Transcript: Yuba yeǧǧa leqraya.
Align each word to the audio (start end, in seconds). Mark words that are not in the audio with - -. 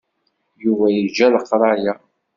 Yuba 0.63 0.85
yeǧǧa 0.95 1.27
leqraya. 1.33 1.93